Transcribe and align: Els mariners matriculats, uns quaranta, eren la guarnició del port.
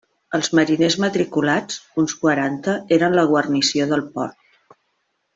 Els 0.35 0.47
mariners 0.59 0.95
matriculats, 1.03 1.77
uns 2.03 2.15
quaranta, 2.23 2.75
eren 2.99 3.17
la 3.19 3.25
guarnició 3.33 3.87
del 3.93 4.03
port. 4.17 4.75